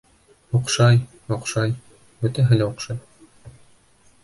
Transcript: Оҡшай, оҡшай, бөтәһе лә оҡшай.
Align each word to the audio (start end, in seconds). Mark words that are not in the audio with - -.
Оҡшай, 0.59 0.97
оҡшай, 1.35 1.75
бөтәһе 2.25 2.59
лә 2.61 2.69
оҡшай. 2.73 3.01